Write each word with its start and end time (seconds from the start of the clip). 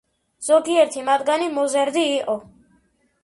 ზოგიერთი 0.45 1.03
მათგანი 1.09 1.49
მოზარდი 1.57 2.05
იყო. 2.15 2.39